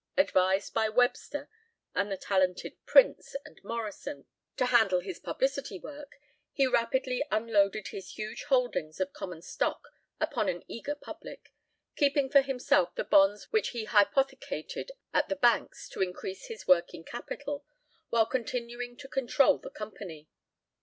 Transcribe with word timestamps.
Advised 0.17 0.73
by 0.73 0.89
Webster 0.89 1.47
and 1.93 2.11
the 2.11 2.17
talented 2.17 2.75
Prince 2.87 3.35
and 3.45 3.63
Morrison 3.63 4.25
to 4.57 4.65
handle 4.65 4.99
his 4.99 5.19
publicity 5.19 5.77
work, 5.77 6.15
he 6.53 6.65
rapidly 6.65 7.23
unloaded 7.29 7.89
his 7.89 8.13
huge 8.13 8.45
holdings 8.45 8.99
of 8.99 9.13
common 9.13 9.43
stock 9.43 9.89
upon 10.19 10.49
an 10.49 10.63
eager 10.67 10.95
public, 10.95 11.53
keeping 11.95 12.31
for 12.31 12.41
himself 12.41 12.95
the 12.95 13.03
bonds 13.03 13.51
which 13.51 13.69
he 13.69 13.85
hypothecated 13.85 14.91
at 15.13 15.29
the 15.29 15.35
banks 15.35 15.87
to 15.89 16.01
increase 16.01 16.47
his 16.47 16.67
working 16.67 17.03
capital 17.03 17.63
while 18.09 18.25
continuing 18.25 18.97
to 18.97 19.07
control 19.07 19.59
the 19.59 19.69
company. 19.69 20.27